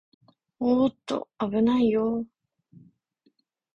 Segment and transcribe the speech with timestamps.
[0.59, 2.79] おーっと、あぶないよー